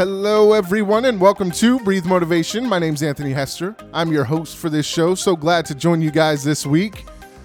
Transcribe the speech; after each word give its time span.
Hello, 0.00 0.54
everyone, 0.54 1.04
and 1.04 1.20
welcome 1.20 1.50
to 1.50 1.78
Breathe 1.80 2.06
Motivation. 2.06 2.66
My 2.66 2.78
name's 2.78 3.02
Anthony 3.02 3.32
Hester. 3.32 3.76
I'm 3.92 4.10
your 4.10 4.24
host 4.24 4.56
for 4.56 4.70
this 4.70 4.86
show. 4.86 5.14
So 5.14 5.36
glad 5.36 5.66
to 5.66 5.74
join 5.74 6.00
you 6.00 6.10
guys 6.10 6.42
this 6.42 6.64
week. 6.64 7.04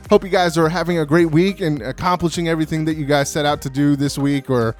Hope 0.09 0.23
you 0.23 0.29
guys 0.29 0.57
are 0.57 0.69
having 0.69 0.99
a 0.99 1.05
great 1.05 1.31
week 1.31 1.59
and 1.59 1.81
accomplishing 1.81 2.47
everything 2.47 2.85
that 2.85 2.93
you 2.93 3.03
guys 3.03 3.29
set 3.29 3.45
out 3.45 3.61
to 3.63 3.69
do 3.69 3.97
this 3.97 4.17
week, 4.17 4.49
or, 4.49 4.73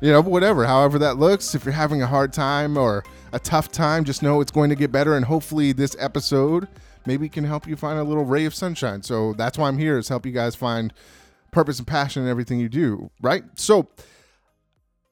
you 0.00 0.12
know, 0.12 0.20
whatever, 0.20 0.64
however 0.64 1.00
that 1.00 1.16
looks. 1.16 1.52
If 1.52 1.64
you're 1.64 1.74
having 1.74 2.00
a 2.00 2.06
hard 2.06 2.32
time 2.32 2.76
or 2.76 3.02
a 3.32 3.40
tough 3.40 3.72
time, 3.72 4.04
just 4.04 4.22
know 4.22 4.40
it's 4.40 4.52
going 4.52 4.70
to 4.70 4.76
get 4.76 4.92
better. 4.92 5.16
And 5.16 5.24
hopefully, 5.24 5.72
this 5.72 5.96
episode 5.98 6.68
maybe 7.06 7.28
can 7.28 7.42
help 7.42 7.66
you 7.66 7.74
find 7.74 7.98
a 7.98 8.04
little 8.04 8.24
ray 8.24 8.44
of 8.44 8.54
sunshine. 8.54 9.02
So 9.02 9.32
that's 9.32 9.58
why 9.58 9.66
I'm 9.66 9.78
here, 9.78 9.98
is 9.98 10.08
help 10.08 10.26
you 10.26 10.32
guys 10.32 10.54
find 10.54 10.92
purpose 11.50 11.78
and 11.78 11.88
passion 11.88 12.22
in 12.22 12.28
everything 12.28 12.60
you 12.60 12.68
do, 12.68 13.10
right? 13.20 13.42
So, 13.56 13.88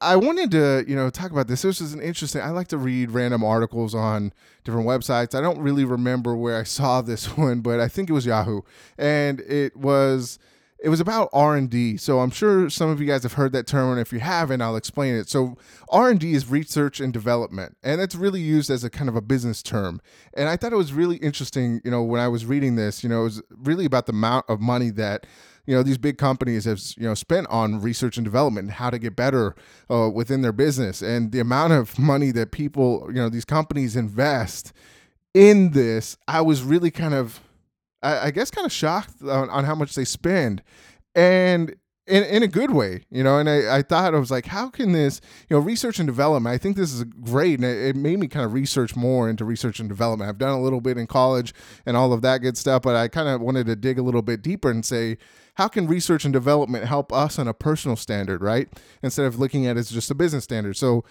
I 0.05 0.15
wanted 0.17 0.51
to, 0.51 0.85
you 0.87 0.95
know, 0.95 1.09
talk 1.09 1.31
about 1.31 1.47
this. 1.47 1.63
This 1.63 1.81
is 1.81 1.93
an 1.93 2.01
interesting. 2.01 2.41
I 2.41 2.49
like 2.51 2.67
to 2.67 2.77
read 2.77 3.09
random 3.09 3.43
articles 3.43 3.95
on 3.95 4.33
different 4.63 4.87
websites. 4.87 5.33
I 5.33 5.41
don't 5.41 5.59
really 5.59 5.83
remember 5.83 6.35
where 6.35 6.59
I 6.59 6.63
saw 6.63 7.01
this 7.01 7.25
one, 7.37 7.61
but 7.61 7.79
I 7.79 7.87
think 7.87 8.09
it 8.09 8.13
was 8.13 8.25
Yahoo, 8.25 8.61
and 8.97 9.39
it 9.41 9.75
was 9.75 10.37
it 10.85 10.89
was 10.89 10.99
about 10.99 11.29
r&d 11.33 11.97
so 11.97 12.19
i'm 12.19 12.29
sure 12.29 12.69
some 12.69 12.89
of 12.89 13.01
you 13.01 13.07
guys 13.07 13.23
have 13.23 13.33
heard 13.33 13.51
that 13.51 13.65
term 13.65 13.91
and 13.91 13.99
if 13.99 14.13
you 14.13 14.19
haven't 14.19 14.61
i'll 14.61 14.75
explain 14.75 15.15
it. 15.15 15.27
So 15.27 15.57
r&d 15.89 16.31
is 16.31 16.47
research 16.47 16.99
and 16.99 17.11
development 17.11 17.75
and 17.83 17.99
it's 17.99 18.13
really 18.13 18.39
used 18.39 18.69
as 18.69 18.83
a 18.83 18.89
kind 18.89 19.09
of 19.09 19.15
a 19.15 19.21
business 19.21 19.63
term. 19.63 19.99
And 20.35 20.47
i 20.47 20.55
thought 20.55 20.71
it 20.71 20.77
was 20.77 20.93
really 20.93 21.17
interesting 21.17 21.81
you 21.83 21.89
know 21.89 22.03
when 22.03 22.21
i 22.21 22.27
was 22.27 22.45
reading 22.45 22.75
this 22.75 23.03
you 23.03 23.09
know 23.09 23.21
it 23.21 23.23
was 23.25 23.41
really 23.49 23.85
about 23.85 24.05
the 24.05 24.13
amount 24.13 24.45
of 24.47 24.61
money 24.61 24.91
that 24.91 25.25
you 25.65 25.75
know 25.75 25.81
these 25.81 25.97
big 25.97 26.19
companies 26.19 26.65
have 26.65 26.79
you 26.97 27.07
know 27.07 27.15
spent 27.15 27.47
on 27.47 27.81
research 27.81 28.17
and 28.17 28.23
development 28.23 28.65
and 28.65 28.73
how 28.73 28.91
to 28.91 28.99
get 28.99 29.15
better 29.15 29.55
uh, 29.89 30.07
within 30.13 30.43
their 30.43 30.51
business. 30.53 31.01
And 31.01 31.31
the 31.31 31.39
amount 31.39 31.73
of 31.73 31.97
money 31.97 32.29
that 32.31 32.51
people 32.51 33.07
you 33.07 33.15
know 33.15 33.29
these 33.29 33.45
companies 33.45 33.95
invest 33.95 34.71
in 35.33 35.71
this 35.71 36.17
i 36.27 36.39
was 36.39 36.63
really 36.63 36.91
kind 36.91 37.13
of 37.13 37.41
i, 38.05 38.27
I 38.27 38.31
guess 38.31 38.51
kind 38.51 38.65
of 38.65 38.71
shocked 38.71 39.21
on, 39.21 39.49
on 39.49 39.63
how 39.63 39.75
much 39.75 39.95
they 39.95 40.05
spend 40.05 40.61
and 41.15 41.75
in, 42.07 42.23
in 42.23 42.43
a 42.43 42.47
good 42.47 42.71
way, 42.71 43.03
you 43.09 43.23
know, 43.23 43.39
and 43.39 43.49
I, 43.49 43.77
I 43.77 43.81
thought 43.81 44.13
I 44.13 44.19
was 44.19 44.29
like, 44.29 44.45
how 44.45 44.69
can 44.69 44.91
this, 44.91 45.21
you 45.49 45.55
know, 45.55 45.61
research 45.61 45.97
and 45.97 46.05
development, 46.05 46.53
I 46.53 46.57
think 46.57 46.75
this 46.75 46.93
is 46.93 47.03
great. 47.03 47.55
And 47.55 47.65
it, 47.65 47.87
it, 47.87 47.95
made 47.95 48.19
me 48.19 48.27
kind 48.27 48.45
of 48.45 48.53
research 48.53 48.95
more 48.95 49.27
into 49.27 49.43
research 49.43 49.79
and 49.79 49.89
development. 49.89 50.29
I've 50.29 50.37
done 50.37 50.51
a 50.51 50.61
little 50.61 50.81
bit 50.81 50.97
in 50.97 51.07
college 51.07 51.53
and 51.85 51.97
all 51.97 52.13
of 52.13 52.21
that 52.21 52.39
good 52.39 52.57
stuff, 52.57 52.83
but 52.83 52.95
I 52.95 53.07
kind 53.07 53.27
of 53.27 53.41
wanted 53.41 53.65
to 53.67 53.75
dig 53.75 53.97
a 53.97 54.03
little 54.03 54.21
bit 54.21 54.43
deeper 54.43 54.69
and 54.69 54.85
say, 54.85 55.17
how 55.55 55.67
can 55.67 55.87
research 55.87 56.25
and 56.25 56.33
development 56.33 56.85
help 56.85 57.11
us 57.11 57.39
on 57.39 57.47
a 57.47 57.53
personal 57.53 57.95
standard, 57.95 58.43
right? 58.43 58.69
Instead 59.01 59.25
of 59.25 59.39
looking 59.39 59.65
at 59.65 59.75
it 59.75 59.79
as 59.79 59.89
just 59.89 60.11
a 60.11 60.15
business 60.15 60.43
standard. 60.43 60.77
So 60.77 61.03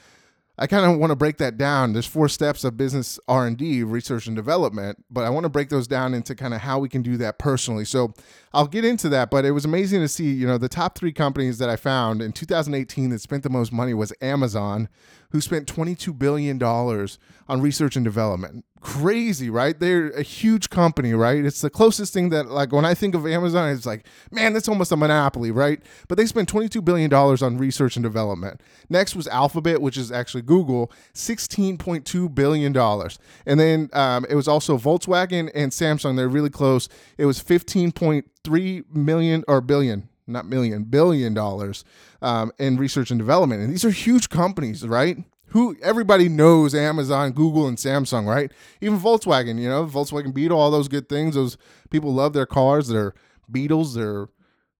I 0.56 0.68
kind 0.68 0.84
of 0.84 0.98
want 0.98 1.10
to 1.10 1.16
break 1.16 1.38
that 1.38 1.58
down. 1.58 1.92
There's 1.92 2.06
four 2.06 2.28
steps 2.28 2.62
of 2.62 2.76
business 2.76 3.18
R&D, 3.26 3.82
research 3.82 4.28
and 4.28 4.36
development, 4.36 5.04
but 5.10 5.24
I 5.24 5.30
want 5.30 5.44
to 5.44 5.48
break 5.50 5.68
those 5.68 5.88
down 5.88 6.14
into 6.14 6.34
kind 6.36 6.54
of 6.54 6.60
how 6.60 6.78
we 6.78 6.88
can 6.88 7.02
do 7.02 7.16
that 7.16 7.38
personally. 7.38 7.84
So 7.84 8.14
I'll 8.54 8.68
get 8.68 8.84
into 8.84 9.08
that, 9.08 9.30
but 9.30 9.44
it 9.44 9.50
was 9.50 9.64
amazing 9.64 10.00
to 10.00 10.08
see, 10.08 10.32
you 10.32 10.46
know, 10.46 10.58
the 10.58 10.68
top 10.68 10.96
3 10.96 11.12
companies 11.12 11.58
that 11.58 11.68
I 11.68 11.76
found 11.76 12.22
in 12.22 12.32
2018 12.32 13.10
that 13.10 13.20
spent 13.20 13.42
the 13.42 13.50
most 13.50 13.72
money 13.72 13.94
was 13.94 14.12
Amazon, 14.22 14.88
who 15.30 15.40
spent 15.40 15.66
22 15.66 16.14
billion 16.14 16.56
dollars 16.56 17.18
on 17.48 17.60
research 17.60 17.96
and 17.96 18.04
development 18.04 18.64
crazy, 18.84 19.48
right? 19.48 19.80
They're 19.80 20.10
a 20.10 20.22
huge 20.22 20.68
company, 20.68 21.14
right? 21.14 21.42
It's 21.42 21.62
the 21.62 21.70
closest 21.70 22.12
thing 22.12 22.28
that, 22.28 22.50
like, 22.50 22.70
when 22.70 22.84
I 22.84 22.92
think 22.92 23.14
of 23.14 23.26
Amazon, 23.26 23.70
it's 23.70 23.86
like, 23.86 24.06
man, 24.30 24.52
that's 24.52 24.68
almost 24.68 24.92
a 24.92 24.96
monopoly, 24.96 25.50
right? 25.50 25.80
But 26.06 26.18
they 26.18 26.26
spent 26.26 26.52
$22 26.52 26.84
billion 26.84 27.12
on 27.12 27.56
research 27.56 27.96
and 27.96 28.02
development. 28.02 28.60
Next 28.90 29.16
was 29.16 29.26
Alphabet, 29.26 29.80
which 29.80 29.96
is 29.96 30.12
actually 30.12 30.42
Google, 30.42 30.92
$16.2 31.14 32.34
billion. 32.34 32.76
And 33.46 33.58
then 33.60 33.88
um, 33.94 34.26
it 34.28 34.34
was 34.34 34.46
also 34.46 34.76
Volkswagen 34.76 35.50
and 35.54 35.72
Samsung. 35.72 36.16
They're 36.16 36.28
really 36.28 36.50
close. 36.50 36.90
It 37.16 37.24
was 37.24 37.40
15.3 38.44 38.94
million 38.94 39.44
or 39.48 39.60
billion 39.60 40.08
not 40.26 40.46
million, 40.46 40.84
billion 40.84 41.34
dollars 41.34 41.84
um, 42.22 42.50
in 42.58 42.78
research 42.78 43.10
and 43.10 43.18
development. 43.18 43.60
And 43.60 43.70
these 43.70 43.84
are 43.84 43.90
huge 43.90 44.30
companies, 44.30 44.86
right? 44.86 45.18
who 45.54 45.76
everybody 45.82 46.28
knows 46.28 46.74
Amazon, 46.74 47.30
Google, 47.30 47.68
and 47.68 47.78
Samsung, 47.78 48.26
right? 48.26 48.50
Even 48.80 48.98
Volkswagen, 48.98 49.56
you 49.60 49.68
know, 49.68 49.86
Volkswagen 49.86 50.34
Beetle, 50.34 50.58
all 50.58 50.72
those 50.72 50.88
good 50.88 51.08
things. 51.08 51.36
Those 51.36 51.56
people 51.90 52.12
love 52.12 52.32
their 52.32 52.44
cars, 52.44 52.88
their 52.88 53.14
Beetles, 53.48 53.94
their 53.94 54.26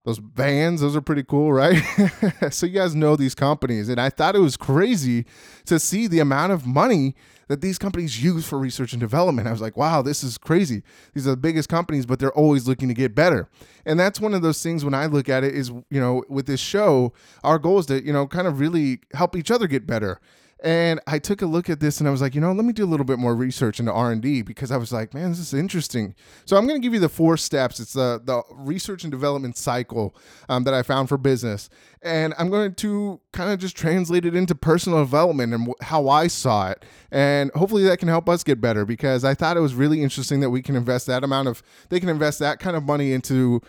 those 0.03 0.17
vans, 0.17 0.81
those 0.81 0.93
are 0.93 1.01
pretty 1.01 1.23
cool, 1.23 1.53
right? 1.53 1.81
so 2.51 2.65
you 2.65 2.73
guys 2.73 2.93
know 2.93 3.15
these 3.15 3.33
companies. 3.33 3.87
And 3.87 4.01
I 4.01 4.09
thought 4.09 4.35
it 4.35 4.39
was 4.39 4.57
crazy 4.57 5.25
to 5.65 5.79
see 5.79 6.07
the 6.07 6.19
amount 6.19 6.51
of 6.51 6.67
money 6.67 7.15
that 7.47 7.61
these 7.61 7.77
companies 7.77 8.23
use 8.23 8.47
for 8.47 8.57
research 8.57 8.93
and 8.93 8.99
development. 8.99 9.47
I 9.47 9.51
was 9.51 9.61
like, 9.61 9.77
wow, 9.77 10.01
this 10.01 10.23
is 10.23 10.37
crazy. 10.37 10.83
These 11.13 11.27
are 11.27 11.31
the 11.31 11.37
biggest 11.37 11.69
companies, 11.69 12.05
but 12.05 12.19
they're 12.19 12.31
always 12.31 12.67
looking 12.67 12.87
to 12.87 12.93
get 12.93 13.15
better. 13.15 13.49
And 13.85 13.99
that's 13.99 14.19
one 14.19 14.33
of 14.33 14.41
those 14.41 14.61
things 14.61 14.83
when 14.83 14.93
I 14.93 15.05
look 15.05 15.29
at 15.29 15.43
it 15.43 15.53
is, 15.53 15.69
you 15.69 15.99
know, 15.99 16.23
with 16.29 16.47
this 16.47 16.59
show, 16.59 17.13
our 17.43 17.59
goal 17.59 17.79
is 17.79 17.85
to, 17.87 18.03
you 18.03 18.13
know, 18.13 18.27
kind 18.27 18.47
of 18.47 18.59
really 18.59 18.99
help 19.13 19.35
each 19.35 19.51
other 19.51 19.67
get 19.67 19.85
better. 19.85 20.19
And 20.65 20.99
I 21.05 21.19
took 21.19 21.43
a 21.43 21.45
look 21.45 21.69
at 21.69 21.79
this 21.79 21.99
and 21.99 22.07
I 22.07 22.11
was 22.11 22.23
like, 22.23 22.33
you 22.33 22.41
know, 22.41 22.51
let 22.51 22.65
me 22.65 22.73
do 22.73 22.83
a 22.83 22.87
little 22.89 23.05
bit 23.05 23.19
more 23.19 23.35
research 23.35 23.79
into 23.79 23.91
R&D 23.91 24.41
because 24.41 24.71
I 24.71 24.77
was 24.77 24.91
like, 24.91 25.13
man, 25.13 25.29
this 25.29 25.37
is 25.37 25.53
interesting. 25.53 26.15
So 26.45 26.57
I'm 26.57 26.65
going 26.65 26.81
to 26.81 26.83
give 26.83 26.91
you 26.91 26.99
the 26.99 27.07
four 27.07 27.37
steps. 27.37 27.79
It's 27.79 27.93
the, 27.93 28.19
the 28.25 28.41
research 28.51 29.03
and 29.03 29.11
development 29.11 29.57
cycle 29.57 30.15
um, 30.49 30.63
that 30.63 30.73
I 30.73 30.81
found 30.81 31.07
for 31.07 31.19
business. 31.19 31.69
And 32.01 32.33
I'm 32.39 32.49
going 32.49 32.73
to 32.73 33.21
kind 33.31 33.53
of 33.53 33.59
just 33.59 33.77
translate 33.77 34.25
it 34.25 34.35
into 34.35 34.55
personal 34.55 34.97
development 35.03 35.53
and 35.53 35.71
how 35.81 36.09
I 36.09 36.25
saw 36.25 36.71
it. 36.71 36.83
And 37.11 37.51
hopefully 37.53 37.83
that 37.83 37.99
can 37.99 38.07
help 38.07 38.27
us 38.27 38.43
get 38.43 38.59
better 38.59 38.85
because 38.85 39.23
I 39.23 39.35
thought 39.35 39.57
it 39.57 39.61
was 39.61 39.75
really 39.75 40.01
interesting 40.01 40.39
that 40.39 40.49
we 40.49 40.63
can 40.63 40.75
invest 40.75 41.05
that 41.05 41.23
amount 41.23 41.47
of, 41.47 41.61
they 41.89 41.99
can 41.99 42.09
invest 42.09 42.39
that 42.39 42.57
kind 42.57 42.75
of 42.75 42.81
money 42.81 43.13
into 43.13 43.61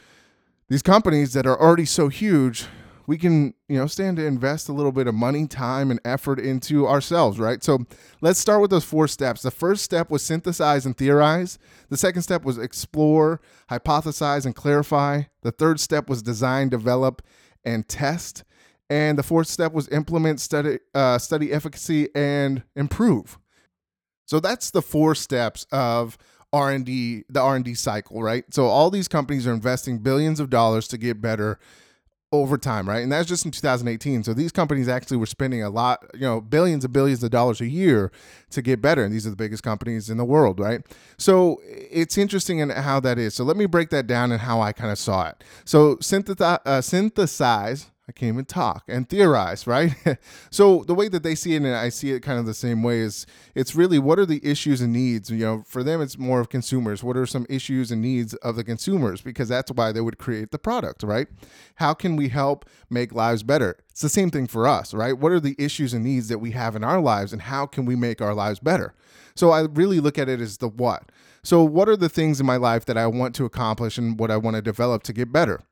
these 0.71 0.81
companies 0.81 1.35
that 1.35 1.47
are 1.47 1.61
already 1.61 1.85
so 1.85 2.09
huge 2.09 2.65
we 3.07 3.17
can, 3.19 3.55
you 3.69 3.79
know, 3.79 3.87
stand 3.87 4.17
to 4.17 4.27
invest 4.27 4.69
a 4.69 4.73
little 4.73 4.93
bit 4.93 5.07
of 5.07 5.15
money, 5.15 5.47
time, 5.47 5.91
and 5.91 6.01
effort 6.05 6.41
into 6.41 6.87
ourselves, 6.87 7.39
right? 7.39 7.63
So 7.63 7.87
let's 8.21 8.41
start 8.41 8.61
with 8.61 8.71
those 8.71 8.85
four 8.85 9.07
steps. 9.09 9.43
The 9.43 9.51
first 9.51 9.85
step 9.85 10.11
was 10.11 10.23
synthesize 10.23 10.87
and 10.87 10.97
theorize. 10.97 11.59
The 11.89 11.97
second 11.97 12.23
step 12.23 12.45
was 12.45 12.59
explore, 12.59 13.41
hypothesize, 13.71 14.45
and 14.45 14.55
clarify. 14.55 15.23
The 15.43 15.53
third 15.53 15.79
step 15.79 16.09
was 16.09 16.23
design, 16.23 16.69
develop, 16.69 17.23
and 17.65 17.89
test. 17.89 18.45
And 18.91 19.19
the 19.19 19.23
fourth 19.23 19.49
step 19.49 19.73
was 19.73 19.89
implement, 19.89 20.41
study, 20.41 20.79
uh, 20.95 21.19
study 21.19 21.53
efficacy, 21.53 22.09
and 22.15 22.63
improve. 22.75 23.39
So 24.27 24.41
that's 24.41 24.71
the 24.71 24.83
four 24.83 25.15
steps 25.15 25.67
of 25.71 26.19
R&D, 26.53 27.25
the 27.29 27.41
R&D 27.41 27.75
cycle, 27.75 28.23
right? 28.23 28.45
So 28.53 28.67
all 28.67 28.91
these 28.91 29.09
companies 29.09 29.47
are 29.47 29.53
investing 29.53 29.99
billions 29.99 30.41
of 30.41 30.51
dollars 30.51 30.89
to 30.89 30.99
get 30.99 31.21
better 31.21 31.59
over 32.41 32.59
time, 32.59 32.89
right? 32.89 33.03
And 33.03 33.11
that's 33.11 33.29
just 33.29 33.45
in 33.45 33.51
2018. 33.51 34.25
So 34.25 34.35
these 34.35 34.53
companies 34.53 34.89
actually 34.89 35.17
were 35.17 35.27
spending 35.27 35.63
a 35.63 35.71
lot, 35.71 36.05
you 36.15 36.21
know, 36.21 36.41
billions 36.41 36.85
and 36.85 36.93
billions 36.93 37.23
of 37.23 37.31
dollars 37.31 37.61
a 37.61 37.67
year 37.67 38.11
to 38.51 38.63
get 38.63 38.81
better. 38.81 39.05
And 39.05 39.13
these 39.13 39.27
are 39.27 39.31
the 39.31 39.37
biggest 39.37 39.63
companies 39.63 40.11
in 40.11 40.17
the 40.17 40.25
world, 40.25 40.61
right? 40.61 40.83
So 41.19 41.61
it's 41.67 42.17
interesting 42.19 42.59
in 42.59 42.71
how 42.71 43.01
that 43.01 43.19
is. 43.19 43.35
So 43.35 43.45
let 43.45 43.57
me 43.57 43.67
break 43.67 43.91
that 43.91 44.07
down 44.07 44.33
and 44.33 44.41
how 44.41 44.61
I 44.61 44.73
kind 44.73 44.91
of 44.91 44.99
saw 44.99 45.29
it. 45.29 45.43
So 45.65 45.99
synthesize, 46.01 46.61
uh, 46.65 46.81
synthesize 46.81 47.91
I 48.09 48.13
can't 48.13 48.35
even 48.35 48.45
talk 48.45 48.85
and 48.87 49.09
theorize, 49.09 49.67
right? 49.67 49.93
so 50.51 50.85
the 50.85 50.95
way 50.95 51.09
that 51.09 51.25
they 51.25 51.35
see 51.35 51.55
it, 51.55 51.63
and 51.63 51.75
I 51.75 51.89
see 51.89 52.13
it 52.13 52.21
kind 52.21 52.39
of 52.39 52.47
the 52.47 52.55
same 52.55 52.85
way, 52.85 53.01
is 53.01 53.27
it's 53.57 53.75
really 53.75 53.99
what 53.99 54.21
are 54.21 54.27
the 54.27 54.41
issues 54.47 54.81
and 54.81 54.93
needs? 54.93 55.29
You 55.29 55.39
know, 55.39 55.63
for 55.67 55.83
them, 55.83 56.01
it's 56.01 56.17
more 56.17 56.39
of 56.39 56.49
consumers. 56.49 57.03
What 57.03 57.17
are 57.17 57.27
some 57.27 57.47
issues 57.49 57.91
and 57.91 58.01
needs 58.01 58.35
of 58.35 58.55
the 58.55 58.63
consumers? 58.63 59.23
Because 59.23 59.49
that's 59.49 59.73
why 59.73 59.91
they 59.91 60.01
would 60.01 60.19
create 60.19 60.53
the 60.53 60.59
product, 60.59 61.03
right? 61.03 61.27
How 61.77 61.95
can 61.95 62.15
we 62.15 62.29
help 62.29 62.65
make 62.89 63.13
lives 63.13 63.43
better? 63.43 63.77
It's 63.91 64.03
the 64.03 64.09
same 64.09 64.31
thing 64.31 64.47
for 64.47 64.69
us, 64.69 64.95
right? 64.95 65.19
What 65.19 65.33
are 65.33 65.41
the 65.41 65.57
issues 65.59 65.93
and 65.93 66.05
needs 66.05 66.29
that 66.29 66.39
we 66.39 66.53
have 66.53 66.77
in 66.77 66.85
our 66.85 67.01
lives, 67.01 67.33
and 67.33 67.43
how 67.43 67.67
can 67.67 67.87
we 67.87 67.97
make 67.97 68.23
our 68.23 68.35
lives 68.35 68.61
better? 68.61 68.95
So 69.35 69.51
I 69.51 69.63
really 69.63 69.99
look 69.99 70.17
at 70.17 70.29
it 70.29 70.41
as 70.41 70.59
the 70.59 70.69
what. 70.69 71.11
So, 71.43 71.63
what 71.63 71.89
are 71.89 71.97
the 71.97 72.09
things 72.09 72.41
in 72.41 72.47
my 72.47 72.57
life 72.57 72.87
that 72.87 72.97
I 72.97 73.07
want 73.07 73.35
to 73.37 73.45
accomplish 73.45 73.99
and 73.99 74.19
what 74.19 74.33
I 74.33 74.37
want 74.37 74.57
to 74.57 74.63
develop 74.63 75.05
to 75.05 75.13
get 75.13 75.33
better? 75.33 75.63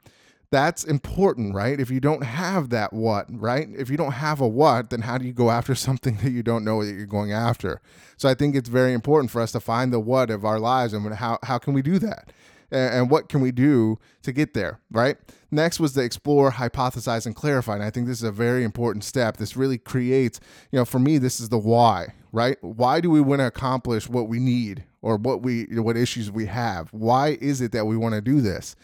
That's 0.54 0.84
important, 0.84 1.52
right? 1.52 1.80
If 1.80 1.90
you 1.90 1.98
don't 1.98 2.22
have 2.22 2.70
that 2.70 2.92
what, 2.92 3.26
right? 3.28 3.66
If 3.76 3.90
you 3.90 3.96
don't 3.96 4.12
have 4.12 4.40
a 4.40 4.46
what, 4.46 4.90
then 4.90 5.00
how 5.00 5.18
do 5.18 5.26
you 5.26 5.32
go 5.32 5.50
after 5.50 5.74
something 5.88 6.18
that 6.18 6.30
you 6.30 6.44
don't 6.44 6.64
know 6.64 6.84
that 6.84 6.92
you're 6.92 7.06
going 7.06 7.32
after? 7.32 7.80
So 8.16 8.28
I 8.28 8.34
think 8.34 8.54
it's 8.54 8.68
very 8.68 8.92
important 8.92 9.32
for 9.32 9.40
us 9.40 9.50
to 9.50 9.58
find 9.58 9.92
the 9.92 9.98
what 9.98 10.30
of 10.30 10.44
our 10.44 10.60
lives 10.60 10.92
and 10.92 11.12
how, 11.14 11.40
how 11.42 11.58
can 11.58 11.74
we 11.74 11.82
do 11.82 11.98
that? 11.98 12.32
And, 12.70 13.10
what 13.10 13.28
can 13.28 13.40
we 13.40 13.52
do 13.52 13.98
to 14.22 14.32
get 14.32 14.54
there, 14.54 14.80
right? 14.90 15.16
Next 15.50 15.78
was 15.78 15.92
to 15.92 16.02
explore, 16.02 16.50
hypothesize, 16.50 17.26
and 17.26 17.34
clarify. 17.34 17.74
And 17.74 17.84
I 17.84 17.90
think 17.90 18.06
this 18.06 18.18
is 18.18 18.24
a 18.24 18.32
very 18.32 18.64
important 18.64 19.04
step. 19.04 19.36
This 19.36 19.56
really 19.56 19.78
creates, 19.78 20.40
you 20.72 20.78
know, 20.78 20.84
for 20.84 20.98
me, 20.98 21.18
this 21.18 21.40
is 21.40 21.50
the 21.50 21.58
why, 21.58 22.14
right? 22.32 22.56
Why 22.62 23.00
do 23.00 23.10
we 23.10 23.20
want 23.20 23.40
to 23.40 23.46
accomplish 23.46 24.08
what 24.08 24.28
we 24.28 24.40
need 24.40 24.84
or 25.02 25.16
what 25.16 25.42
we 25.42 25.64
what 25.70 25.96
issues 25.96 26.32
we 26.32 26.46
have? 26.46 26.88
Why 26.92 27.38
is 27.40 27.60
it 27.60 27.70
that 27.72 27.86
we 27.86 27.96
want 27.96 28.14
to 28.14 28.20
do 28.20 28.40
this? 28.40 28.74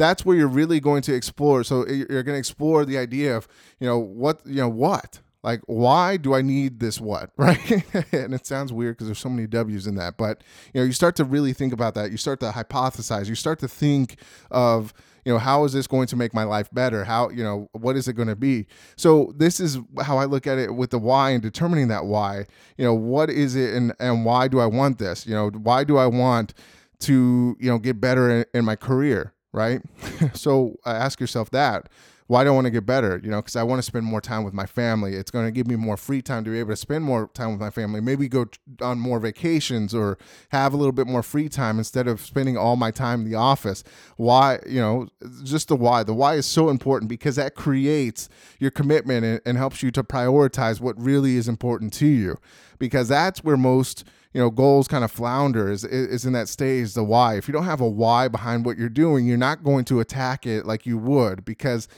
That's 0.00 0.24
where 0.24 0.34
you're 0.34 0.48
really 0.48 0.80
going 0.80 1.02
to 1.02 1.14
explore. 1.14 1.62
So 1.62 1.86
you're 1.86 2.22
going 2.22 2.34
to 2.36 2.38
explore 2.38 2.86
the 2.86 2.96
idea 2.96 3.36
of, 3.36 3.46
you 3.78 3.86
know, 3.86 3.98
what, 3.98 4.40
you 4.46 4.56
know, 4.56 4.68
what, 4.70 5.20
Like, 5.42 5.60
why 5.66 6.16
do 6.16 6.34
I 6.34 6.42
need 6.42 6.80
this 6.80 7.00
what? 7.00 7.30
Right. 7.36 7.84
and 8.12 8.34
it 8.34 8.46
sounds 8.46 8.72
weird 8.72 8.96
because 8.96 9.08
there's 9.08 9.18
so 9.18 9.28
many 9.28 9.46
W's 9.46 9.86
in 9.86 9.96
that. 9.96 10.16
But, 10.16 10.42
you 10.72 10.80
know, 10.80 10.86
you 10.86 10.92
start 10.92 11.16
to 11.16 11.24
really 11.24 11.52
think 11.52 11.74
about 11.74 11.94
that. 11.96 12.10
You 12.10 12.16
start 12.16 12.40
to 12.40 12.50
hypothesize. 12.50 13.28
You 13.28 13.34
start 13.34 13.58
to 13.60 13.68
think 13.68 14.16
of, 14.50 14.94
you 15.26 15.32
know, 15.32 15.38
how 15.38 15.64
is 15.64 15.74
this 15.74 15.86
going 15.86 16.06
to 16.08 16.16
make 16.16 16.32
my 16.32 16.44
life 16.44 16.70
better? 16.72 17.04
How, 17.04 17.28
you 17.28 17.44
know, 17.44 17.68
what 17.72 17.96
is 17.96 18.08
it 18.08 18.14
going 18.14 18.28
to 18.28 18.36
be? 18.36 18.66
So 18.96 19.34
this 19.36 19.60
is 19.60 19.78
how 20.02 20.16
I 20.18 20.24
look 20.24 20.46
at 20.46 20.58
it 20.58 20.74
with 20.74 20.90
the 20.90 20.98
why 20.98 21.30
and 21.30 21.42
determining 21.42 21.88
that 21.88 22.06
why, 22.06 22.46
you 22.78 22.84
know, 22.86 22.94
what 22.94 23.28
is 23.28 23.54
it 23.54 23.74
and, 23.74 23.92
and 24.00 24.24
why 24.24 24.48
do 24.48 24.60
I 24.60 24.66
want 24.66 24.98
this? 24.98 25.26
You 25.26 25.34
know, 25.34 25.50
why 25.50 25.84
do 25.84 25.98
I 25.98 26.06
want 26.06 26.54
to, 27.00 27.56
you 27.60 27.70
know, 27.70 27.78
get 27.78 28.00
better 28.00 28.30
in, 28.30 28.44
in 28.54 28.64
my 28.64 28.76
career? 28.76 29.34
Right. 29.52 29.80
so 30.34 30.76
uh, 30.86 30.90
ask 30.90 31.20
yourself 31.20 31.50
that 31.50 31.88
why 32.30 32.44
do 32.44 32.50
I 32.50 32.52
want 32.52 32.66
to 32.66 32.70
get 32.70 32.86
better? 32.86 33.20
You 33.24 33.28
know, 33.28 33.38
because 33.38 33.56
I 33.56 33.64
want 33.64 33.80
to 33.80 33.82
spend 33.82 34.06
more 34.06 34.20
time 34.20 34.44
with 34.44 34.54
my 34.54 34.64
family. 34.64 35.16
It's 35.16 35.32
going 35.32 35.46
to 35.46 35.50
give 35.50 35.66
me 35.66 35.74
more 35.74 35.96
free 35.96 36.22
time 36.22 36.44
to 36.44 36.50
be 36.50 36.60
able 36.60 36.70
to 36.70 36.76
spend 36.76 37.04
more 37.04 37.28
time 37.34 37.50
with 37.50 37.58
my 37.58 37.70
family. 37.70 38.00
Maybe 38.00 38.28
go 38.28 38.46
on 38.80 39.00
more 39.00 39.18
vacations 39.18 39.92
or 39.92 40.16
have 40.50 40.72
a 40.72 40.76
little 40.76 40.92
bit 40.92 41.08
more 41.08 41.24
free 41.24 41.48
time 41.48 41.78
instead 41.78 42.06
of 42.06 42.20
spending 42.20 42.56
all 42.56 42.76
my 42.76 42.92
time 42.92 43.22
in 43.22 43.28
the 43.28 43.34
office. 43.34 43.82
Why, 44.16 44.60
you 44.64 44.80
know, 44.80 45.08
just 45.42 45.66
the 45.66 45.74
why. 45.74 46.04
The 46.04 46.14
why 46.14 46.34
is 46.34 46.46
so 46.46 46.68
important 46.68 47.08
because 47.08 47.34
that 47.34 47.56
creates 47.56 48.28
your 48.60 48.70
commitment 48.70 49.24
and, 49.24 49.40
and 49.44 49.58
helps 49.58 49.82
you 49.82 49.90
to 49.90 50.04
prioritize 50.04 50.80
what 50.80 50.96
really 51.02 51.34
is 51.34 51.48
important 51.48 51.92
to 51.94 52.06
you. 52.06 52.38
Because 52.78 53.08
that's 53.08 53.42
where 53.42 53.56
most 53.56 54.04
you 54.32 54.40
know 54.40 54.50
goals 54.50 54.86
kind 54.88 55.04
of 55.04 55.10
flounder 55.10 55.70
is, 55.70 55.84
is 55.84 56.24
in 56.24 56.32
that 56.32 56.48
stage 56.48 56.94
the 56.94 57.02
why 57.02 57.34
if 57.34 57.48
you 57.48 57.52
don't 57.52 57.64
have 57.64 57.80
a 57.80 57.88
why 57.88 58.28
behind 58.28 58.64
what 58.64 58.78
you're 58.78 58.88
doing 58.88 59.26
you're 59.26 59.36
not 59.36 59.64
going 59.64 59.84
to 59.84 60.00
attack 60.00 60.46
it 60.46 60.64
like 60.66 60.86
you 60.86 60.96
would 60.96 61.44
because 61.44 61.88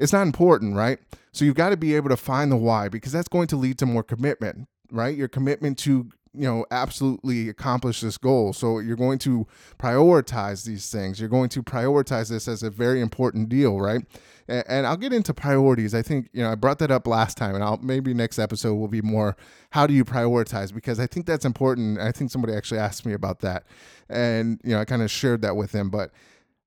it's 0.00 0.14
not 0.14 0.22
important, 0.22 0.74
right? 0.74 0.98
So 1.32 1.44
you've 1.44 1.54
got 1.54 1.68
to 1.68 1.76
be 1.76 1.94
able 1.94 2.08
to 2.08 2.16
find 2.16 2.50
the 2.50 2.56
why 2.56 2.88
because 2.88 3.12
that's 3.12 3.28
going 3.28 3.46
to 3.48 3.56
lead 3.56 3.78
to 3.78 3.86
more 3.86 4.02
commitment, 4.02 4.66
right? 4.90 5.16
Your 5.16 5.28
commitment 5.28 5.78
to 5.80 6.10
you 6.32 6.46
know 6.46 6.64
absolutely 6.70 7.48
accomplish 7.48 8.00
this 8.00 8.16
goal. 8.16 8.52
So 8.52 8.78
you're 8.78 8.96
going 8.96 9.18
to 9.20 9.46
prioritize 9.78 10.64
these 10.64 10.90
things. 10.90 11.18
You're 11.18 11.28
going 11.28 11.48
to 11.50 11.62
prioritize 11.62 12.28
this 12.30 12.46
as 12.46 12.62
a 12.62 12.70
very 12.70 13.00
important 13.00 13.48
deal 13.48 13.80
right? 13.80 14.04
And, 14.48 14.64
and, 14.68 14.86
i'll 14.86 14.96
get 14.96 15.12
into 15.12 15.34
priorities. 15.34 15.94
I 15.94 16.02
think 16.02 16.28
you 16.32 16.42
know 16.42 16.50
i 16.50 16.54
brought 16.54 16.78
that 16.78 16.90
up 16.90 17.06
last 17.06 17.36
time 17.36 17.54
and 17.54 17.64
i'll 17.64 17.78
maybe 17.78 18.14
next 18.14 18.38
episode 18.38 18.74
will 18.74 18.88
be 18.88 19.02
more 19.02 19.36
how 19.70 19.86
do 19.86 19.94
you 19.94 20.04
prioritize? 20.04 20.72
Because 20.72 21.00
i 21.00 21.06
think 21.06 21.26
that's 21.26 21.44
important. 21.44 21.98
I 21.98 22.12
think 22.12 22.30
somebody 22.30 22.54
actually 22.54 22.80
asked 22.80 23.04
me 23.04 23.12
about 23.12 23.40
that. 23.40 23.64
And 24.08 24.60
you 24.62 24.70
know 24.70 24.80
i 24.80 24.84
kind 24.84 25.02
of 25.02 25.10
shared 25.10 25.42
that 25.42 25.56
with 25.56 25.72
them 25.72 25.90
but 25.90 26.12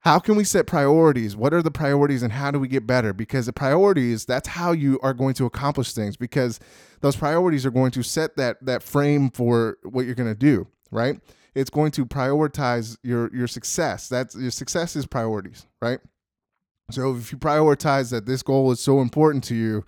how 0.04 0.20
can 0.20 0.36
we 0.36 0.44
set 0.44 0.68
priorities? 0.68 1.36
What 1.36 1.54
are 1.54 1.62
the 1.62 1.72
priorities 1.72 2.24
and 2.24 2.34
how 2.34 2.52
do 2.52 2.60
we 2.60 2.68
get 2.68 2.86
better? 2.86 3.14
Because 3.14 3.46
the 3.46 3.54
priorities 3.54 4.26
that's 4.26 4.50
how 4.50 4.74
you 4.74 5.00
are 5.02 5.14
going 5.14 5.34
to 5.36 5.46
accomplish 5.46 5.94
things 5.94 6.18
because 6.18 6.60
those 7.00 7.16
priorities 7.16 7.66
are 7.66 7.72
going 7.72 7.92
to 7.92 8.04
set 8.04 8.36
that 8.36 8.64
that 8.66 8.84
frame 8.84 9.30
for 9.30 9.78
what 9.84 10.06
you're 10.06 10.16
going 10.16 10.34
to 10.34 10.40
do 10.40 10.68
right? 10.92 11.20
It's 11.56 11.70
going 11.70 11.92
to 11.92 12.06
prioritize 12.06 12.98
your 13.04 13.34
your 13.34 13.48
success. 13.48 14.10
That's 14.10 14.36
your 14.36 14.52
success 14.52 14.96
is 14.96 15.06
priorities 15.06 15.66
right? 15.82 16.00
So 16.92 17.16
if 17.16 17.32
you 17.32 17.38
prioritize 17.38 18.12
that 18.12 18.26
this 18.26 18.44
goal 18.44 18.72
is 18.72 18.82
so 18.82 19.00
important 19.00 19.46
to 19.46 19.56
you 19.56 19.86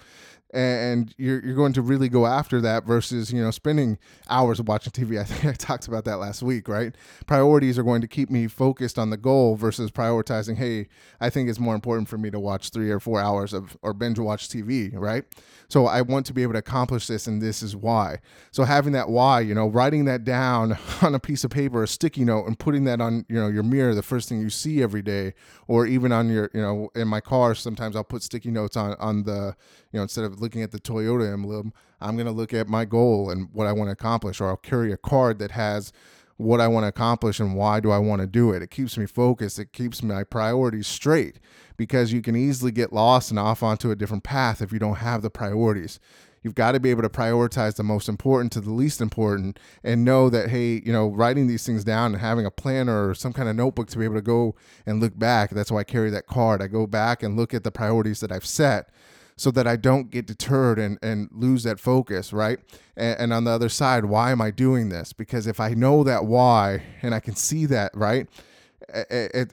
and 0.56 1.14
you're 1.18 1.44
you're 1.46 1.56
going 1.56 1.74
to 1.74 1.82
really 1.82 2.10
go 2.10 2.26
after 2.26 2.62
that 2.62 2.86
versus 2.86 3.32
you 3.32 3.42
know 3.42 3.52
spending 3.52 3.98
hours 4.30 4.62
watching 4.62 4.92
TV. 4.92 5.20
I 5.22 5.24
think 5.24 5.46
I 5.46 5.54
talked 5.54 5.88
about 5.88 6.06
that 6.06 6.18
last 6.18 6.42
week, 6.42 6.68
right? 6.68 6.96
Priorities 7.26 7.78
are 7.78 7.84
going 7.84 8.02
to 8.02 8.08
keep 8.08 8.30
me 8.30 8.48
focused 8.48 8.98
on 8.98 9.10
the 9.10 9.18
goal 9.18 9.56
versus 9.56 9.92
prioritizing. 9.92 10.58
Hey, 10.58 10.88
I 11.20 11.30
think 11.30 11.50
it's 11.50 11.60
more 11.60 11.76
important 11.76 12.08
for 12.08 12.18
me 12.18 12.32
to 12.32 12.40
watch 12.40 12.70
three 12.70 12.90
or 12.90 13.00
four 13.00 13.20
hours 13.20 13.54
of 13.54 13.78
or 13.82 13.94
binge 13.94 14.20
watch 14.20 14.50
TV, 14.50 14.92
right? 14.94 15.26
So 15.68 15.88
I 15.88 16.02
want 16.02 16.26
to 16.28 16.34
be 16.34 16.44
able 16.44 16.54
to 16.54 16.60
accomplish 16.60 17.08
this, 17.08 17.28
and 17.28 17.42
this 17.42 17.64
is 17.64 17.76
why. 17.76 18.20
So 18.52 18.64
having 18.64 18.94
that 18.94 19.10
why, 19.10 19.40
you 19.42 19.56
know, 19.56 19.68
writing 19.68 20.06
that 20.06 20.24
down 20.24 20.78
on 21.02 21.16
a 21.16 21.20
piece 21.20 21.44
of 21.44 21.52
paper, 21.52 21.84
a 21.84 21.88
sticky 21.88 22.26
note, 22.26 22.46
and 22.46 22.58
putting 22.58 22.84
that 22.86 23.02
on 23.02 23.26
you 23.30 23.36
know 23.36 23.48
your 23.48 23.64
mirror, 23.64 23.96
the 23.96 24.04
first 24.04 24.30
thing 24.30 24.40
you 24.40 24.50
see 24.50 24.82
every 24.82 25.02
day, 25.02 25.34
or 25.68 25.86
even 25.86 26.12
on 26.12 26.30
your 26.30 26.50
you 26.54 26.62
know 26.62 26.90
in 26.96 27.08
my 27.08 27.22
car, 27.22 27.56
sometimes 27.56 27.96
I'll 27.96 28.04
put 28.04 28.24
sticky 28.24 28.52
notes 28.52 28.78
on 28.78 28.96
on 29.00 29.24
the 29.24 29.56
you 29.92 29.98
know 29.98 30.04
instead 30.04 30.26
of 30.26 30.42
looking 30.46 30.62
at 30.62 30.72
the 30.72 30.80
Toyota 30.80 31.34
emblem, 31.34 31.74
I'm 32.00 32.16
going 32.16 32.28
to 32.28 32.32
look 32.32 32.54
at 32.54 32.68
my 32.68 32.86
goal 32.86 33.32
and 33.32 33.50
what 33.52 33.66
I 33.66 33.72
want 33.72 33.88
to 33.88 33.94
accomplish, 33.94 34.40
or 34.40 34.48
I'll 34.48 34.58
carry 34.58 34.92
a 34.92 34.98
card 34.98 35.40
that 35.40 35.50
has 35.52 35.92
what 36.38 36.62
I 36.62 36.68
want 36.68 36.84
to 36.84 36.90
accomplish 36.90 37.40
and 37.40 37.56
why 37.56 37.80
do 37.80 37.90
I 37.90 37.98
want 37.98 38.22
to 38.22 38.28
do 38.28 38.52
it. 38.52 38.62
It 38.62 38.70
keeps 38.70 38.96
me 38.96 39.08
focused. 39.08 39.58
It 39.58 39.74
keeps 39.74 40.04
my 40.04 40.24
priorities 40.24 40.86
straight 40.86 41.40
because 41.78 42.14
you 42.14 42.22
can 42.22 42.36
easily 42.36 42.72
get 42.72 42.94
lost 42.94 43.32
and 43.32 43.40
off 43.40 43.64
onto 43.64 43.90
a 43.90 43.96
different 43.96 44.24
path 44.24 44.62
if 44.62 44.72
you 44.72 44.78
don't 44.78 44.98
have 44.98 45.24
the 45.24 45.32
priorities. 45.32 46.00
You've 46.44 46.54
got 46.54 46.74
to 46.74 46.80
be 46.80 46.92
able 46.92 47.02
to 47.02 47.10
prioritize 47.10 47.76
the 47.76 47.84
most 47.84 48.08
important 48.08 48.52
to 48.52 48.62
the 48.62 48.70
least 48.70 49.02
important 49.02 49.60
and 49.84 50.06
know 50.06 50.30
that, 50.30 50.52
hey, 50.52 50.80
you 50.86 50.94
know, 50.94 51.08
writing 51.08 51.48
these 51.48 51.66
things 51.66 51.84
down 51.84 52.12
and 52.12 52.22
having 52.22 52.46
a 52.46 52.52
planner 52.52 53.10
or 53.10 53.16
some 53.16 53.34
kind 53.34 53.50
of 53.50 53.56
notebook 53.56 53.88
to 53.88 53.98
be 53.98 54.06
able 54.06 54.14
to 54.14 54.22
go 54.22 54.54
and 54.86 55.00
look 55.00 55.18
back. 55.18 55.50
That's 55.50 55.72
why 55.72 55.80
I 55.80 55.84
carry 55.86 56.12
that 56.12 56.28
card. 56.28 56.62
I 56.62 56.68
go 56.68 56.86
back 56.86 57.24
and 57.24 57.36
look 57.36 57.56
at 57.56 57.64
the 57.64 57.72
priorities 57.72 58.20
that 58.20 58.32
I've 58.32 58.46
set 58.46 58.92
so 59.38 59.52
that 59.52 59.68
I 59.68 59.76
don't 59.76 60.10
get 60.10 60.26
deterred 60.26 60.80
and, 60.80 60.98
and 61.02 61.30
lose 61.32 61.64
that 61.64 61.80
focus, 61.80 62.32
right? 62.32 62.60
And, 62.96 63.20
and 63.20 63.34
on 63.34 63.44
the 63.44 63.52
other 63.52 63.70
side, 63.70 64.06
why 64.06 64.32
am 64.32 64.42
I 64.42 64.52
doing 64.52 64.90
this? 64.90 65.12
Because 65.14 65.46
if 65.46 65.60
I 65.60 65.70
know 65.74 66.04
that 66.04 66.26
why 66.26 66.84
and 67.02 67.14
I 67.14 67.20
can 67.20 67.36
see 67.36 67.66
that, 67.66 67.92
right, 67.94 68.28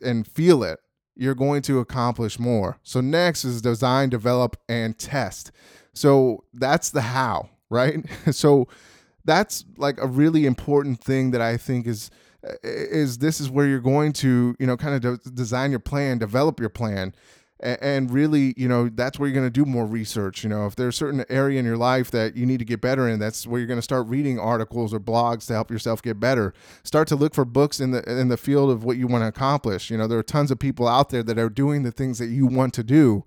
and 0.02 0.26
feel 0.26 0.62
it, 0.62 0.79
you're 1.17 1.34
going 1.34 1.62
to 1.62 1.79
accomplish 1.79 2.38
more. 2.38 2.79
So, 2.82 3.00
next 3.00 3.44
is 3.44 3.61
design, 3.61 4.08
develop, 4.08 4.56
and 4.69 4.96
test. 4.96 5.50
So, 5.93 6.44
that's 6.55 6.90
the 6.90 7.02
how, 7.02 7.50
right? 7.69 8.05
so, 8.31 8.69
that's 9.25 9.64
like 9.76 10.00
a 10.00 10.06
really 10.06 10.46
important 10.46 11.00
thing 11.00 11.32
that 11.32 11.40
I 11.40 11.56
think 11.56 11.87
is 11.87 12.11
is 12.64 13.19
this 13.19 13.40
is 13.40 13.49
where 13.49 13.67
you're 13.67 13.79
going 13.79 14.12
to 14.12 14.56
you 14.58 14.67
know 14.67 14.76
kind 14.76 14.96
of 14.96 15.23
de- 15.23 15.31
design 15.31 15.70
your 15.70 15.79
plan 15.79 16.19
develop 16.19 16.58
your 16.58 16.69
plan 16.69 17.14
and 17.62 18.11
really 18.11 18.55
you 18.56 18.69
know 18.69 18.88
that's 18.88 19.19
where 19.19 19.29
you're 19.29 19.35
going 19.35 19.47
to 19.47 19.50
do 19.50 19.64
more 19.64 19.87
research 19.87 20.43
you 20.43 20.50
know. 20.50 20.67
If 20.67 20.76
there's 20.76 20.94
a 20.94 20.99
certain 20.99 21.25
area 21.29 21.59
in 21.59 21.64
your 21.64 21.76
life 21.76 22.11
that 22.11 22.37
you 22.37 22.47
need 22.47 22.59
to 22.59 22.64
get 22.64 22.81
better 22.81 23.09
in 23.09 23.19
that's 23.19 23.47
where 23.47 23.61
you're 23.61 23.69
going 23.69 23.79
to 23.79 23.82
start 23.82 24.06
reading 24.06 24.38
articles 24.38 24.93
or 24.93 25.00
blogs 25.00 25.47
to 25.47 25.55
help 25.55 25.70
yourself 25.70 26.03
get 26.03 26.19
better. 26.20 26.53
Start 26.82 27.09
to 27.09 27.17
look 27.17 27.35
for 27.35 27.44
books 27.44 27.81
in 27.81 27.93
the 27.93 28.03
in 28.11 28.29
the 28.29 28.37
field 28.37 28.70
of 28.70 28.85
what 28.85 28.97
you 28.97 29.06
want 29.06 29.23
to 29.23 29.29
accomplish. 29.29 29.91
You 29.91 29.99
know 29.99 30.06
there 30.06 30.19
are 30.19 30.25
tons 30.25 30.50
of 30.50 30.59
people 30.59 30.88
out 30.88 31.11
there 31.11 31.23
that 31.23 31.38
are 31.38 31.49
doing 31.49 31.82
the 31.82 31.93
things 31.93 32.19
that 32.19 32.26
you 32.26 32.47
want 32.47 32.75
to 32.75 32.82
do. 32.82 33.25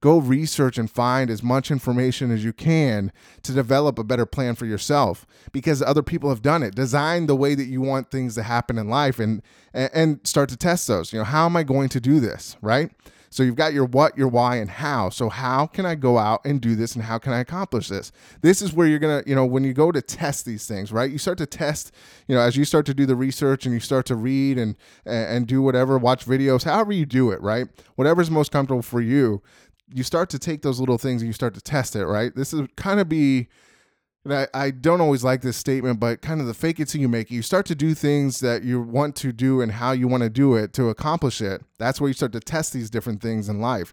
Go 0.00 0.18
research 0.18 0.78
and 0.78 0.88
find 0.88 1.28
as 1.28 1.42
much 1.42 1.72
information 1.72 2.30
as 2.30 2.44
you 2.44 2.52
can 2.52 3.10
to 3.42 3.52
develop 3.52 3.98
a 3.98 4.04
better 4.04 4.26
plan 4.26 4.54
for 4.54 4.64
yourself 4.64 5.26
because 5.50 5.82
other 5.82 6.04
people 6.04 6.28
have 6.28 6.40
done 6.40 6.62
it. 6.62 6.76
Design 6.76 7.26
the 7.26 7.34
way 7.34 7.56
that 7.56 7.64
you 7.64 7.80
want 7.80 8.12
things 8.12 8.36
to 8.36 8.44
happen 8.44 8.78
in 8.78 8.88
life 8.88 9.18
and 9.18 9.42
and 9.74 10.20
start 10.22 10.50
to 10.50 10.56
test 10.56 10.86
those. 10.86 11.12
You 11.12 11.18
know 11.18 11.24
how 11.24 11.46
am 11.46 11.56
i 11.56 11.62
going 11.62 11.88
to 11.88 12.00
do 12.00 12.20
this 12.20 12.56
right 12.60 12.92
so 13.30 13.42
you've 13.42 13.56
got 13.56 13.72
your 13.72 13.84
what, 13.84 14.16
your 14.16 14.28
why, 14.28 14.56
and 14.56 14.70
how. 14.70 15.10
So 15.10 15.28
how 15.28 15.66
can 15.66 15.86
I 15.86 15.94
go 15.94 16.18
out 16.18 16.44
and 16.44 16.60
do 16.60 16.74
this 16.74 16.94
and 16.94 17.04
how 17.04 17.18
can 17.18 17.32
I 17.32 17.40
accomplish 17.40 17.88
this? 17.88 18.12
This 18.40 18.62
is 18.62 18.72
where 18.72 18.86
you're 18.86 18.98
gonna, 18.98 19.22
you 19.26 19.34
know, 19.34 19.46
when 19.46 19.64
you 19.64 19.72
go 19.72 19.92
to 19.92 20.00
test 20.00 20.44
these 20.44 20.66
things, 20.66 20.92
right? 20.92 21.10
You 21.10 21.18
start 21.18 21.38
to 21.38 21.46
test, 21.46 21.92
you 22.26 22.34
know, 22.34 22.40
as 22.40 22.56
you 22.56 22.64
start 22.64 22.86
to 22.86 22.94
do 22.94 23.06
the 23.06 23.16
research 23.16 23.66
and 23.66 23.74
you 23.74 23.80
start 23.80 24.06
to 24.06 24.16
read 24.16 24.58
and 24.58 24.76
and 25.04 25.46
do 25.46 25.62
whatever, 25.62 25.98
watch 25.98 26.24
videos, 26.24 26.64
however 26.64 26.92
you 26.92 27.06
do 27.06 27.30
it, 27.30 27.40
right? 27.40 27.66
Whatever's 27.96 28.30
most 28.30 28.50
comfortable 28.50 28.82
for 28.82 29.00
you, 29.00 29.42
you 29.92 30.02
start 30.02 30.30
to 30.30 30.38
take 30.38 30.62
those 30.62 30.80
little 30.80 30.98
things 30.98 31.22
and 31.22 31.26
you 31.26 31.32
start 31.32 31.54
to 31.54 31.60
test 31.60 31.96
it, 31.96 32.06
right? 32.06 32.34
This 32.34 32.52
is 32.52 32.66
kind 32.76 33.00
of 33.00 33.08
be 33.08 33.48
and 34.28 34.48
I, 34.54 34.66
I 34.66 34.70
don't 34.70 35.00
always 35.00 35.24
like 35.24 35.40
this 35.40 35.56
statement, 35.56 36.00
but 36.00 36.20
kind 36.20 36.40
of 36.40 36.46
the 36.46 36.54
fake 36.54 36.80
it 36.80 36.88
till 36.88 37.00
you 37.00 37.08
make 37.08 37.30
it. 37.30 37.34
You 37.34 37.42
start 37.42 37.66
to 37.66 37.74
do 37.74 37.94
things 37.94 38.40
that 38.40 38.62
you 38.62 38.80
want 38.80 39.16
to 39.16 39.32
do 39.32 39.60
and 39.60 39.72
how 39.72 39.92
you 39.92 40.08
want 40.08 40.22
to 40.22 40.30
do 40.30 40.54
it 40.54 40.72
to 40.74 40.88
accomplish 40.88 41.40
it. 41.40 41.62
That's 41.78 42.00
where 42.00 42.08
you 42.08 42.14
start 42.14 42.32
to 42.32 42.40
test 42.40 42.72
these 42.72 42.90
different 42.90 43.22
things 43.22 43.48
in 43.48 43.60
life. 43.60 43.92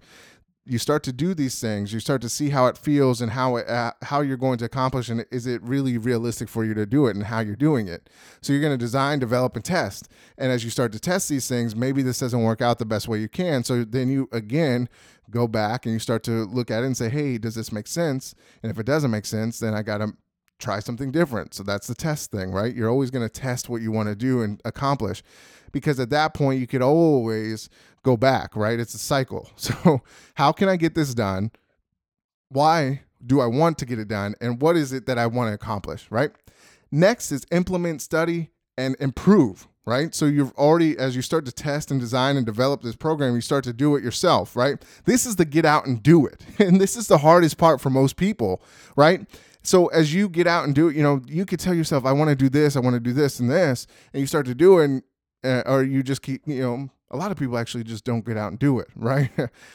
You 0.67 0.79
start 0.79 1.03
to 1.03 1.13
do 1.13 1.35
these 1.35 1.61
things. 1.61 1.93
You 1.93 1.99
start 1.99 2.23
to 2.23 2.29
see 2.29 2.49
how 2.49 2.65
it 2.65 2.75
feels 2.75 3.21
and 3.21 3.31
how 3.31 3.57
it, 3.57 3.69
uh, 3.69 3.93
how 4.01 4.21
you're 4.21 4.35
going 4.35 4.57
to 4.57 4.65
accomplish, 4.65 5.09
and 5.09 5.23
is 5.31 5.45
it 5.45 5.61
really 5.61 5.99
realistic 5.99 6.49
for 6.49 6.65
you 6.65 6.73
to 6.73 6.87
do 6.87 7.05
it, 7.05 7.15
and 7.15 7.25
how 7.25 7.39
you're 7.39 7.55
doing 7.55 7.87
it. 7.87 8.09
So 8.41 8.51
you're 8.51 8.63
going 8.63 8.73
to 8.73 8.77
design, 8.77 9.19
develop, 9.19 9.55
and 9.55 9.63
test. 9.63 10.09
And 10.39 10.51
as 10.51 10.63
you 10.63 10.71
start 10.71 10.91
to 10.93 10.99
test 10.99 11.29
these 11.29 11.47
things, 11.47 11.75
maybe 11.75 12.01
this 12.01 12.17
doesn't 12.17 12.41
work 12.41 12.61
out 12.63 12.79
the 12.79 12.85
best 12.85 13.07
way 13.07 13.19
you 13.19 13.29
can. 13.29 13.63
So 13.63 13.83
then 13.83 14.09
you 14.09 14.27
again 14.31 14.89
go 15.29 15.47
back 15.47 15.85
and 15.85 15.93
you 15.93 15.99
start 15.99 16.23
to 16.23 16.45
look 16.45 16.71
at 16.71 16.81
it 16.81 16.87
and 16.87 16.97
say, 16.97 17.09
hey, 17.09 17.37
does 17.37 17.53
this 17.53 17.71
make 17.71 17.87
sense? 17.87 18.33
And 18.63 18.71
if 18.71 18.79
it 18.79 18.87
doesn't 18.87 19.11
make 19.11 19.25
sense, 19.25 19.59
then 19.59 19.75
I 19.75 19.83
got 19.83 19.99
to 19.99 20.13
try 20.59 20.79
something 20.79 21.11
different. 21.11 21.53
So 21.53 21.63
that's 21.63 21.87
the 21.87 21.95
test 21.95 22.31
thing, 22.31 22.51
right? 22.51 22.73
You're 22.73 22.89
always 22.89 23.11
going 23.11 23.27
to 23.27 23.33
test 23.41 23.69
what 23.69 23.81
you 23.81 23.91
want 23.91 24.09
to 24.09 24.15
do 24.15 24.41
and 24.41 24.61
accomplish 24.65 25.23
because 25.71 25.99
at 25.99 26.09
that 26.11 26.33
point 26.33 26.59
you 26.59 26.67
could 26.67 26.81
always 26.81 27.69
go 28.03 28.15
back, 28.17 28.55
right? 28.55 28.79
It's 28.79 28.93
a 28.93 28.99
cycle. 28.99 29.49
So, 29.57 30.01
how 30.35 30.51
can 30.51 30.69
I 30.69 30.77
get 30.77 30.95
this 30.95 31.13
done? 31.13 31.51
Why 32.49 33.01
do 33.25 33.41
I 33.41 33.47
want 33.47 33.77
to 33.79 33.85
get 33.85 33.99
it 33.99 34.07
done? 34.07 34.35
And 34.39 34.61
what 34.61 34.75
is 34.77 34.93
it 34.93 35.05
that 35.07 35.17
I 35.17 35.27
want 35.27 35.49
to 35.49 35.53
accomplish, 35.53 36.07
right? 36.11 36.31
Next 36.91 37.31
is 37.31 37.45
implement, 37.51 38.01
study, 38.01 38.51
and 38.77 38.95
improve. 38.99 39.67
right? 39.85 40.15
So 40.15 40.25
you've 40.25 40.51
already, 40.53 40.97
as 40.97 41.15
you 41.15 41.21
start 41.21 41.45
to 41.45 41.51
test 41.51 41.91
and 41.91 41.99
design 41.99 42.37
and 42.37 42.45
develop 42.45 42.81
this 42.81 42.95
program, 42.95 43.35
you 43.35 43.41
start 43.41 43.63
to 43.65 43.73
do 43.73 43.95
it 43.95 44.03
yourself, 44.03 44.55
right? 44.55 44.83
This 45.05 45.25
is 45.25 45.35
the 45.35 45.45
get 45.45 45.65
out 45.65 45.85
and 45.85 46.01
do 46.01 46.25
it. 46.25 46.43
And 46.59 46.79
this 46.81 46.95
is 46.95 47.07
the 47.07 47.19
hardest 47.19 47.57
part 47.57 47.81
for 47.81 47.89
most 47.89 48.15
people, 48.15 48.61
right? 48.95 49.25
So 49.65 49.87
as 49.87 50.13
you 50.13 50.29
get 50.29 50.47
out 50.47 50.65
and 50.65 50.75
do 50.75 50.89
it, 50.89 50.95
you 50.95 51.03
know, 51.03 51.21
you 51.27 51.45
could 51.45 51.59
tell 51.59 51.73
yourself, 51.73 52.05
I 52.05 52.11
want 52.11 52.29
to 52.29 52.35
do 52.35 52.49
this, 52.49 52.75
I 52.75 52.79
want 52.79 52.93
to 52.93 52.99
do 52.99 53.13
this 53.13 53.39
and 53.39 53.49
this, 53.49 53.87
and 54.13 54.21
you 54.21 54.27
start 54.27 54.45
to 54.45 54.55
do 54.55 54.79
it, 54.79 54.85
and, 54.85 55.03
uh, 55.43 55.63
or 55.65 55.83
you 55.83 56.03
just 56.03 56.21
keep, 56.21 56.41
you 56.45 56.61
know, 56.61 56.89
a 57.11 57.17
lot 57.17 57.31
of 57.31 57.37
people 57.37 57.57
actually 57.57 57.83
just 57.83 58.03
don't 58.03 58.25
get 58.25 58.35
out 58.35 58.51
and 58.51 58.59
do 58.59 58.79
it, 58.79 58.87
right? 58.95 59.29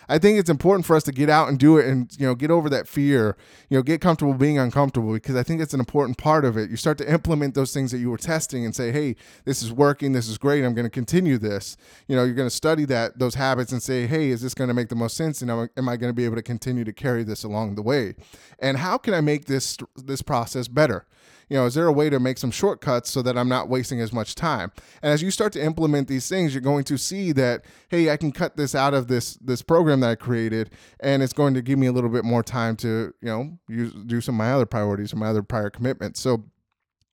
I 0.09 0.19
think 0.19 0.39
it's 0.39 0.51
important 0.51 0.85
for 0.85 0.97
us 0.97 1.03
to 1.05 1.13
get 1.13 1.31
out 1.31 1.49
and 1.49 1.59
do 1.59 1.79
it 1.79 1.87
and 1.87 2.11
you 2.19 2.27
know 2.27 2.35
get 2.35 2.51
over 2.51 2.69
that 2.71 2.89
fear, 2.89 3.37
you 3.69 3.79
know, 3.79 3.83
get 3.83 4.01
comfortable 4.01 4.35
being 4.35 4.59
uncomfortable 4.59 5.13
because 5.13 5.37
I 5.37 5.43
think 5.43 5.61
it's 5.61 5.75
an 5.75 5.81
important 5.81 6.19
part 6.19 6.45
of 6.45 6.57
it. 6.57 6.71
You 6.71 6.77
start 6.77 6.99
to 6.99 7.11
implement 7.11 7.55
those 7.55 7.73
things 7.73 7.93
that 7.93 7.99
you 7.99 8.11
were 8.11 8.19
testing 8.19 8.65
and 8.65 8.75
say, 8.75 8.91
"Hey, 8.93 9.17
this 9.45 9.63
is 9.63 9.73
working, 9.73 10.13
this 10.13 10.29
is 10.29 10.39
great. 10.39 10.65
I'm 10.65 10.75
going 10.75 10.87
to 10.87 10.91
continue 10.91 11.39
this." 11.39 11.77
You 12.09 12.17
know, 12.17 12.25
you're 12.25 12.35
going 12.35 12.49
to 12.49 12.55
study 12.55 12.85
that 12.87 13.19
those 13.19 13.35
habits 13.37 13.73
and 13.73 13.83
say, 13.83 14.07
"Hey, 14.07 14.31
is 14.31 14.43
this 14.43 14.55
going 14.55 14.69
to 14.69 14.75
make 14.75 14.89
the 14.89 14.97
most 14.97 15.17
sense 15.17 15.43
and 15.43 15.51
am 15.51 15.89
I 15.89 15.97
going 15.97 16.11
to 16.11 16.15
be 16.15 16.25
able 16.25 16.37
to 16.37 16.43
continue 16.43 16.85
to 16.85 16.93
carry 16.93 17.23
this 17.23 17.45
along 17.45 17.77
the 17.77 17.83
way?" 17.83 18.15
And 18.59 18.79
how 18.79 18.99
can 18.99 19.15
I 19.15 19.21
make 19.21 19.47
this 19.47 19.77
this 19.97 20.23
process 20.23 20.69
better? 20.69 21.07
You 21.51 21.57
know, 21.57 21.67
is 21.67 21.75
there 21.75 21.87
a 21.87 21.93
way 21.93 22.09
to 22.09 22.21
make 22.21 22.39
some 22.39 22.53
shortcuts 22.53 23.11
so 23.11 23.23
that 23.23 23.37
I'm 23.37 23.49
not 23.49 23.69
wasting 23.69 24.01
as 24.01 24.13
much 24.13 24.37
time? 24.37 24.71
And 25.03 25.13
as 25.13 25.21
you 25.21 25.33
start 25.33 25.53
to 25.55 25.63
implement 25.63 26.07
these 26.07 26.29
things, 26.29 26.55
you're 26.55 26.63
going 26.63 26.85
to 26.85 26.97
see 26.97 27.33
that, 27.33 27.65
hey, 27.89 28.11
I 28.11 28.17
can 28.17 28.31
cut 28.31 28.57
this 28.57 28.75
out 28.75 28.95
of 28.95 29.09
this 29.09 29.35
this 29.35 29.61
program 29.61 30.01
that 30.01 30.11
I 30.11 30.15
created, 30.15 30.71
and 31.01 31.23
it's 31.23 31.33
going 31.33 31.55
to 31.55 31.63
give 31.63 31.79
me 31.79 31.89
a 31.89 31.93
little 31.93 32.09
bit 32.09 32.25
more 32.25 32.45
time 32.45 32.77
to, 32.77 33.13
you 33.21 33.29
know, 33.29 33.59
use, 33.69 33.93
do 34.07 34.21
some 34.21 34.37
of 34.37 34.39
my 34.39 34.53
other 34.53 34.65
priorities 34.65 35.13
or 35.13 35.17
my 35.17 35.27
other 35.27 35.43
prior 35.43 35.71
commitments. 35.71 36.21
So 36.21 36.45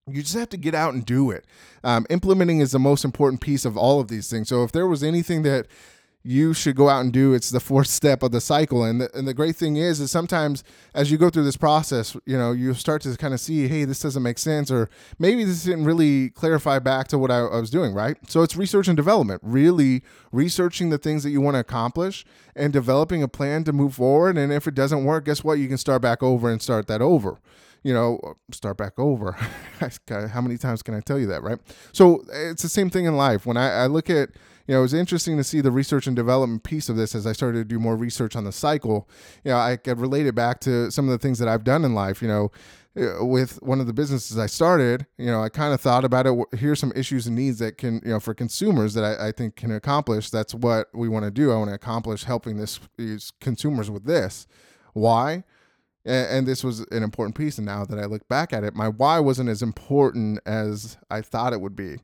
you 0.10 0.22
just 0.22 0.36
have 0.36 0.50
to 0.50 0.58
get 0.58 0.76
out 0.76 0.94
and 0.94 1.06
do 1.06 1.32
it. 1.32 1.46
Um, 1.84 2.06
implementing 2.10 2.60
is 2.60 2.72
the 2.72 2.80
most 2.80 3.04
important 3.04 3.42
piece 3.42 3.66
of 3.66 3.76
all 3.76 4.00
of 4.00 4.08
these 4.08 4.30
things. 4.30 4.50
So 4.50 4.64
if 4.64 4.72
there 4.72 4.88
was 4.88 5.04
anything 5.04 5.42
that 5.44 5.68
you 6.28 6.54
should 6.54 6.76
go 6.76 6.90
out 6.90 7.00
and 7.00 7.14
do. 7.14 7.34
It's 7.34 7.52
the 7.52 7.62
fourth 7.62 7.88
step 7.88 8.22
of 8.22 8.32
the 8.32 8.42
cycle. 8.42 8.84
And 8.84 9.00
the, 9.00 9.18
and 9.18 9.26
the 9.26 9.34
great 9.34 9.56
thing 9.56 9.78
is, 9.78 10.02
is 10.02 10.12
sometimes 10.12 10.62
as 10.94 11.10
you 11.10 11.18
go 11.18 11.30
through 11.30 11.46
this 11.46 11.56
process, 11.56 12.18
you 12.26 12.38
know, 12.38 12.52
you 12.52 12.74
start 12.74 13.02
to 13.04 13.16
kind 13.16 13.34
of 13.34 13.40
see, 13.40 13.70
hey, 13.70 13.86
this 13.86 14.02
doesn't 14.02 14.22
make 14.22 14.38
sense, 14.38 14.70
or 14.70 14.90
maybe 15.20 15.46
this 15.46 15.64
didn't 15.64 15.86
really 15.86 16.32
clarify 16.32 16.80
back 16.80 17.08
to 17.08 17.18
what 17.18 17.32
I, 17.32 17.38
I 17.38 17.62
was 17.62 17.70
doing, 17.70 17.94
right? 17.94 18.18
So 18.30 18.42
it's 18.42 18.58
research 18.58 18.90
and 18.90 18.98
development, 18.98 19.42
really 19.42 20.04
researching 20.34 20.90
the 20.90 20.98
things 20.98 21.24
that 21.24 21.30
you 21.30 21.40
want 21.40 21.56
to 21.56 21.60
accomplish 21.60 22.26
and 22.58 22.74
developing 22.74 23.24
a 23.24 23.30
plan 23.30 23.64
to 23.64 23.72
move 23.72 23.96
forward. 23.96 24.38
And 24.38 24.52
if 24.52 24.68
it 24.68 24.76
doesn't 24.76 25.06
work, 25.06 25.26
guess 25.26 25.46
what? 25.46 25.60
You 25.60 25.70
can 25.70 25.78
start 25.78 26.02
back 26.02 26.22
over 26.22 26.52
and 26.52 26.62
start 26.62 26.88
that 26.88 27.02
over 27.02 27.40
you 27.88 27.94
know, 27.94 28.20
start 28.52 28.76
back 28.76 29.00
over. 29.00 29.32
How 30.10 30.42
many 30.42 30.58
times 30.58 30.84
can 30.84 30.94
I 30.94 31.00
tell 31.00 31.18
you 31.18 31.28
that, 31.28 31.42
right? 31.42 31.58
So 31.94 32.22
it's 32.34 32.62
the 32.62 32.68
same 32.68 32.90
thing 32.90 33.06
in 33.06 33.16
life. 33.16 33.46
When 33.46 33.56
I, 33.56 33.84
I 33.84 33.86
look 33.86 34.10
at 34.10 34.32
you 34.68 34.74
know, 34.74 34.80
it 34.80 34.82
was 34.82 34.94
interesting 34.94 35.38
to 35.38 35.44
see 35.46 35.62
the 35.62 35.72
research 35.72 36.06
and 36.06 36.14
development 36.14 36.64
piece 36.64 36.90
of 36.90 36.98
this 36.98 37.16
as 37.16 37.26
I 37.26 37.32
started 37.32 37.60
to 37.60 37.64
do 37.64 37.80
more 37.80 37.96
research 37.96 38.36
on 38.36 38.44
the 38.44 38.52
cycle. 38.52 39.08
You 39.46 39.52
know, 39.52 39.58
I 39.58 39.78
could 39.78 40.02
relate 40.02 40.26
it 40.26 40.36
back 40.36 40.60
to 40.62 40.92
some 40.92 41.06
of 41.06 41.12
the 41.12 41.18
things 41.18 41.40
that 41.40 41.48
I've 41.48 41.64
done 41.64 41.86
in 41.86 41.96
life. 41.96 42.22
You 42.22 42.28
know, 42.28 42.52
uh, 43.00 43.24
with 43.24 43.64
one 43.64 43.80
of 43.80 43.88
the 43.88 43.94
businesses 43.94 44.38
I 44.38 44.48
started, 44.48 45.06
you 45.18 45.28
know, 45.28 45.42
I 45.42 45.48
kind 45.48 45.74
of 45.74 45.80
thought 45.80 46.04
about 46.04 46.28
it. 46.28 46.38
Here's 46.60 46.82
some 46.82 46.92
issues 46.94 47.26
and 47.26 47.38
needs 47.38 47.60
that 47.60 47.78
can, 47.78 48.02
you 48.04 48.12
know, 48.12 48.20
for 48.20 48.34
consumers 48.34 48.96
that 48.96 49.06
I, 49.06 49.30
I 49.30 49.32
think 49.32 49.56
can 49.56 49.72
accomplish. 49.72 50.30
That's 50.30 50.54
what 50.54 50.90
we 50.94 51.08
want 51.08 51.24
to 51.24 51.32
do. 51.32 51.54
I 51.54 51.56
want 51.56 51.70
to 51.70 51.76
accomplish 51.76 52.26
helping 52.26 52.58
this 52.58 52.82
these 52.98 53.32
consumers 53.40 53.90
with 53.90 54.04
this. 54.04 54.46
Why? 54.92 55.46
And 56.08 56.48
this 56.48 56.64
was 56.64 56.80
an 56.92 57.04
important 57.04 57.36
piece 57.36 57.58
and 57.58 57.66
now 57.66 57.86
that 57.86 58.00
i 58.00 58.06
look 58.06 58.28
back 58.28 58.54
at 58.54 58.64
it 58.64 58.74
my 58.74 58.88
why 58.88 59.20
wasn't 59.20 59.50
as 59.50 59.62
important 59.62 60.40
as 60.46 60.98
i 61.12 61.22
thought 61.22 61.54
it 61.54 61.62
would 61.62 61.76
be 61.76 61.98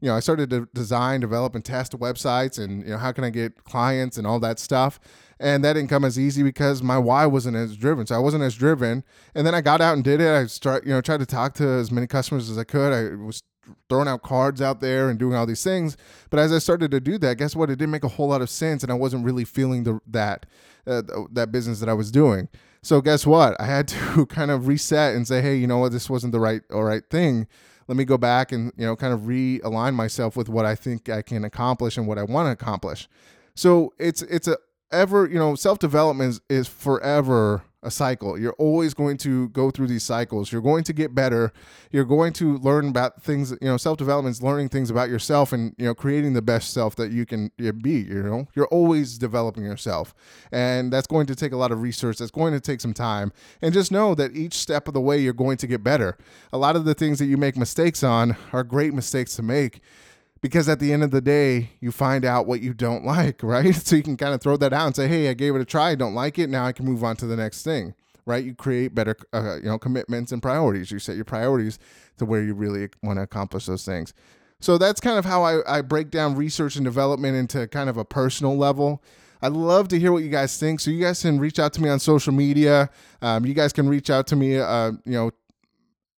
you 0.00 0.08
know, 0.08 0.14
I 0.14 0.20
started 0.20 0.50
to 0.50 0.68
design, 0.74 1.20
develop, 1.20 1.54
and 1.54 1.64
test 1.64 1.92
websites, 1.92 2.62
and 2.62 2.82
you 2.84 2.90
know, 2.90 2.98
how 2.98 3.12
can 3.12 3.24
I 3.24 3.30
get 3.30 3.64
clients 3.64 4.16
and 4.16 4.26
all 4.26 4.38
that 4.40 4.58
stuff. 4.58 5.00
And 5.40 5.64
that 5.64 5.74
didn't 5.74 5.88
come 5.88 6.04
as 6.04 6.18
easy 6.18 6.42
because 6.42 6.82
my 6.82 6.98
why 6.98 7.26
wasn't 7.26 7.56
as 7.56 7.76
driven. 7.76 8.06
So 8.06 8.14
I 8.14 8.18
wasn't 8.18 8.42
as 8.42 8.54
driven. 8.54 9.04
And 9.34 9.46
then 9.46 9.54
I 9.54 9.60
got 9.60 9.80
out 9.80 9.94
and 9.94 10.02
did 10.02 10.20
it. 10.20 10.28
I 10.28 10.46
start, 10.46 10.84
you 10.84 10.92
know, 10.92 11.00
tried 11.00 11.20
to 11.20 11.26
talk 11.26 11.54
to 11.54 11.66
as 11.66 11.92
many 11.92 12.06
customers 12.06 12.50
as 12.50 12.58
I 12.58 12.64
could. 12.64 12.92
I 12.92 13.14
was 13.14 13.42
throwing 13.88 14.08
out 14.08 14.22
cards 14.22 14.60
out 14.60 14.80
there 14.80 15.08
and 15.10 15.18
doing 15.18 15.34
all 15.34 15.46
these 15.46 15.62
things. 15.62 15.96
But 16.30 16.40
as 16.40 16.52
I 16.52 16.58
started 16.58 16.90
to 16.90 17.00
do 17.00 17.18
that, 17.18 17.38
guess 17.38 17.54
what? 17.54 17.70
It 17.70 17.76
didn't 17.76 17.92
make 17.92 18.04
a 18.04 18.08
whole 18.08 18.28
lot 18.28 18.42
of 18.42 18.50
sense, 18.50 18.82
and 18.82 18.90
I 18.90 18.96
wasn't 18.96 19.24
really 19.24 19.44
feeling 19.44 19.84
the 19.84 20.00
that 20.08 20.46
uh, 20.86 21.02
that 21.30 21.52
business 21.52 21.80
that 21.80 21.88
I 21.88 21.94
was 21.94 22.10
doing. 22.10 22.48
So 22.82 23.00
guess 23.00 23.26
what? 23.26 23.60
I 23.60 23.66
had 23.66 23.88
to 23.88 24.26
kind 24.26 24.50
of 24.50 24.66
reset 24.66 25.14
and 25.14 25.26
say, 25.26 25.42
hey, 25.42 25.56
you 25.56 25.66
know 25.66 25.78
what? 25.78 25.92
This 25.92 26.08
wasn't 26.08 26.32
the 26.32 26.40
right 26.40 26.62
or 26.70 26.86
right 26.86 27.08
thing 27.08 27.46
let 27.88 27.96
me 27.96 28.04
go 28.04 28.18
back 28.18 28.52
and 28.52 28.70
you 28.76 28.86
know 28.86 28.94
kind 28.94 29.12
of 29.12 29.20
realign 29.20 29.94
myself 29.94 30.36
with 30.36 30.48
what 30.48 30.64
I 30.64 30.74
think 30.74 31.08
I 31.08 31.22
can 31.22 31.42
accomplish 31.44 31.96
and 31.96 32.06
what 32.06 32.18
I 32.18 32.22
want 32.22 32.46
to 32.46 32.52
accomplish. 32.52 33.08
So 33.54 33.94
it's 33.98 34.22
it's 34.22 34.46
a 34.46 34.58
ever 34.92 35.26
you 35.26 35.38
know 35.38 35.54
self 35.54 35.78
development 35.78 36.30
is, 36.30 36.40
is 36.48 36.68
forever 36.68 37.62
a 37.82 37.90
cycle. 37.90 38.38
You're 38.38 38.54
always 38.54 38.92
going 38.92 39.18
to 39.18 39.48
go 39.50 39.70
through 39.70 39.86
these 39.86 40.02
cycles. 40.02 40.50
You're 40.50 40.62
going 40.62 40.82
to 40.84 40.92
get 40.92 41.14
better. 41.14 41.52
You're 41.92 42.04
going 42.04 42.32
to 42.34 42.58
learn 42.58 42.88
about 42.88 43.22
things, 43.22 43.52
you 43.52 43.68
know, 43.68 43.76
self-development 43.76 44.34
is 44.34 44.42
learning 44.42 44.70
things 44.70 44.90
about 44.90 45.08
yourself 45.08 45.52
and, 45.52 45.74
you 45.78 45.84
know, 45.84 45.94
creating 45.94 46.32
the 46.32 46.42
best 46.42 46.72
self 46.72 46.96
that 46.96 47.12
you 47.12 47.24
can 47.24 47.52
be, 47.56 48.00
you 48.00 48.22
know. 48.22 48.48
You're 48.54 48.66
always 48.66 49.16
developing 49.16 49.62
yourself. 49.62 50.12
And 50.50 50.92
that's 50.92 51.06
going 51.06 51.26
to 51.26 51.36
take 51.36 51.52
a 51.52 51.56
lot 51.56 51.70
of 51.70 51.80
research. 51.80 52.18
That's 52.18 52.32
going 52.32 52.52
to 52.52 52.60
take 52.60 52.80
some 52.80 52.94
time. 52.94 53.32
And 53.62 53.72
just 53.72 53.92
know 53.92 54.14
that 54.16 54.34
each 54.34 54.54
step 54.54 54.88
of 54.88 54.94
the 54.94 55.00
way 55.00 55.18
you're 55.18 55.32
going 55.32 55.58
to 55.58 55.66
get 55.68 55.84
better. 55.84 56.18
A 56.52 56.58
lot 56.58 56.74
of 56.74 56.84
the 56.84 56.94
things 56.94 57.20
that 57.20 57.26
you 57.26 57.36
make 57.36 57.56
mistakes 57.56 58.02
on 58.02 58.36
are 58.52 58.64
great 58.64 58.92
mistakes 58.92 59.36
to 59.36 59.42
make 59.42 59.80
because 60.40 60.68
at 60.68 60.78
the 60.80 60.92
end 60.92 61.02
of 61.02 61.10
the 61.10 61.20
day 61.20 61.70
you 61.80 61.90
find 61.90 62.24
out 62.24 62.46
what 62.46 62.60
you 62.60 62.74
don't 62.74 63.04
like 63.04 63.42
right 63.42 63.74
so 63.74 63.96
you 63.96 64.02
can 64.02 64.16
kind 64.16 64.34
of 64.34 64.40
throw 64.40 64.56
that 64.56 64.72
out 64.72 64.86
and 64.86 64.96
say 64.96 65.08
hey 65.08 65.28
i 65.28 65.34
gave 65.34 65.54
it 65.54 65.60
a 65.60 65.64
try 65.64 65.90
i 65.90 65.94
don't 65.94 66.14
like 66.14 66.38
it 66.38 66.48
now 66.48 66.64
i 66.64 66.72
can 66.72 66.84
move 66.84 67.04
on 67.04 67.16
to 67.16 67.26
the 67.26 67.36
next 67.36 67.62
thing 67.62 67.94
right 68.26 68.44
you 68.44 68.54
create 68.54 68.94
better 68.94 69.16
uh, 69.32 69.56
you 69.56 69.64
know 69.64 69.78
commitments 69.78 70.32
and 70.32 70.42
priorities 70.42 70.90
you 70.90 70.98
set 70.98 71.16
your 71.16 71.24
priorities 71.24 71.78
to 72.16 72.24
where 72.24 72.42
you 72.42 72.54
really 72.54 72.88
want 73.02 73.18
to 73.18 73.22
accomplish 73.22 73.66
those 73.66 73.84
things 73.84 74.12
so 74.60 74.76
that's 74.76 75.00
kind 75.00 75.16
of 75.18 75.24
how 75.24 75.44
I, 75.44 75.78
I 75.78 75.82
break 75.82 76.10
down 76.10 76.34
research 76.34 76.74
and 76.74 76.84
development 76.84 77.36
into 77.36 77.68
kind 77.68 77.88
of 77.88 77.96
a 77.96 78.04
personal 78.04 78.56
level 78.56 79.02
I'd 79.40 79.52
love 79.52 79.88
to 79.88 79.98
hear 79.98 80.12
what 80.12 80.22
you 80.24 80.30
guys 80.30 80.58
think. 80.58 80.80
So 80.80 80.90
you 80.90 81.00
guys 81.00 81.22
can 81.22 81.38
reach 81.38 81.58
out 81.58 81.72
to 81.74 81.82
me 81.82 81.88
on 81.88 82.00
social 82.00 82.32
media. 82.32 82.90
Um, 83.22 83.46
you 83.46 83.54
guys 83.54 83.72
can 83.72 83.88
reach 83.88 84.10
out 84.10 84.26
to 84.28 84.36
me, 84.36 84.58
uh, 84.58 84.92
you 85.04 85.12
know, 85.12 85.30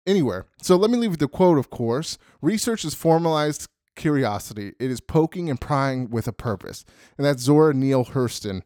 anywhere. 0.07 0.45
So 0.61 0.75
let 0.75 0.89
me 0.89 0.97
leave 0.97 1.11
with 1.11 1.19
the 1.19 1.27
quote, 1.27 1.57
of 1.57 1.69
course. 1.69 2.17
Research 2.41 2.85
is 2.85 2.93
formalized 2.93 3.67
curiosity. 3.99 4.73
It 4.79 4.89
is 4.89 4.99
poking 4.99 5.49
and 5.49 5.61
prying 5.61 6.09
with 6.09 6.27
a 6.27 6.33
purpose. 6.33 6.85
And 7.17 7.25
that's 7.25 7.43
Zora 7.43 7.75
Neale 7.75 8.05
Hurston. 8.05 8.63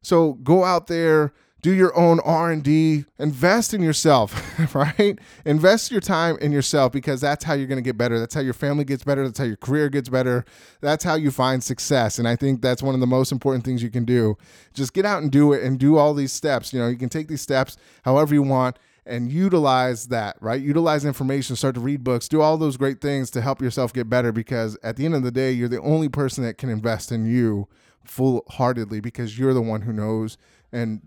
So 0.00 0.34
go 0.34 0.64
out 0.64 0.86
there, 0.86 1.34
do 1.60 1.74
your 1.74 1.94
own 1.98 2.20
R&D, 2.20 3.04
invest 3.18 3.74
in 3.74 3.82
yourself, 3.82 4.74
right? 4.74 5.18
Invest 5.44 5.90
your 5.90 6.00
time 6.00 6.38
in 6.40 6.52
yourself 6.52 6.92
because 6.92 7.20
that's 7.20 7.44
how 7.44 7.54
you're 7.54 7.66
going 7.66 7.76
to 7.76 7.82
get 7.82 7.98
better. 7.98 8.20
That's 8.20 8.34
how 8.34 8.40
your 8.40 8.54
family 8.54 8.84
gets 8.84 9.02
better, 9.02 9.24
that's 9.24 9.38
how 9.38 9.44
your 9.44 9.56
career 9.56 9.88
gets 9.88 10.08
better. 10.08 10.44
That's 10.80 11.02
how 11.02 11.16
you 11.16 11.32
find 11.32 11.64
success. 11.64 12.20
And 12.20 12.28
I 12.28 12.36
think 12.36 12.62
that's 12.62 12.82
one 12.82 12.94
of 12.94 13.00
the 13.00 13.06
most 13.06 13.32
important 13.32 13.64
things 13.64 13.82
you 13.82 13.90
can 13.90 14.04
do. 14.04 14.38
Just 14.74 14.94
get 14.94 15.04
out 15.04 15.22
and 15.22 15.32
do 15.32 15.52
it 15.52 15.64
and 15.64 15.78
do 15.78 15.98
all 15.98 16.14
these 16.14 16.32
steps. 16.32 16.72
You 16.72 16.78
know, 16.78 16.88
you 16.88 16.96
can 16.96 17.08
take 17.08 17.26
these 17.26 17.42
steps 17.42 17.76
however 18.04 18.32
you 18.32 18.42
want 18.42 18.78
and 19.06 19.30
utilize 19.30 20.08
that, 20.08 20.36
right? 20.40 20.60
Utilize 20.60 21.04
information, 21.04 21.56
start 21.56 21.74
to 21.76 21.80
read 21.80 22.02
books, 22.02 22.28
do 22.28 22.40
all 22.40 22.58
those 22.58 22.76
great 22.76 23.00
things 23.00 23.30
to 23.30 23.40
help 23.40 23.62
yourself 23.62 23.92
get 23.92 24.10
better 24.10 24.32
because 24.32 24.76
at 24.82 24.96
the 24.96 25.04
end 25.04 25.14
of 25.14 25.22
the 25.22 25.30
day, 25.30 25.52
you're 25.52 25.68
the 25.68 25.80
only 25.80 26.08
person 26.08 26.44
that 26.44 26.58
can 26.58 26.68
invest 26.68 27.12
in 27.12 27.24
you 27.24 27.68
full 28.04 28.44
heartedly 28.50 29.00
because 29.00 29.38
you're 29.38 29.54
the 29.54 29.62
one 29.62 29.82
who 29.82 29.92
knows 29.92 30.36
and 30.72 31.00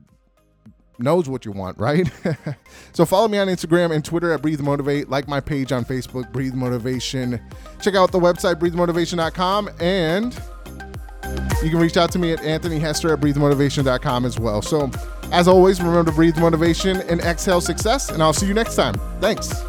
knows 0.98 1.30
what 1.30 1.46
you 1.46 1.52
want, 1.52 1.78
right? 1.80 2.10
so 2.94 3.06
follow 3.06 3.28
me 3.28 3.38
on 3.38 3.48
Instagram 3.48 3.94
and 3.94 4.04
Twitter 4.04 4.32
at 4.32 4.42
Breathe 4.42 4.62
Motivate. 4.62 5.10
Like 5.10 5.28
my 5.28 5.40
page 5.40 5.72
on 5.72 5.86
Facebook, 5.86 6.32
Breathe 6.32 6.54
Motivation. 6.54 7.40
Check 7.82 7.96
out 7.96 8.12
the 8.12 8.20
website, 8.20 8.56
breathemotivation.com. 8.56 9.70
And 9.80 10.34
you 11.64 11.70
can 11.70 11.80
reach 11.80 11.98
out 11.98 12.12
to 12.14 12.20
me 12.20 12.32
at 12.32 12.42
Anthony 12.42 12.80
Hester 12.80 13.14
at 13.14 13.20
breathemotivation.com 13.20 14.26
as 14.26 14.40
well. 14.40 14.62
So 14.62 14.90
as 15.32 15.48
always, 15.48 15.80
remember 15.80 16.12
to 16.12 16.16
breathe 16.16 16.38
motivation 16.38 17.02
and 17.02 17.22
exhale 17.22 17.62
success, 17.62 18.10
and 18.10 18.22
I'll 18.22 18.34
see 18.34 18.48
you 18.48 18.54
next 18.54 18.76
time. 18.76 18.96
Thanks. 19.20 19.64